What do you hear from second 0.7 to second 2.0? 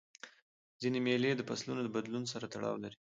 ځیني مېلې د فصلو د